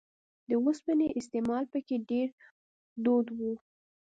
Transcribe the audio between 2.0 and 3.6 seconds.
ډېر دود و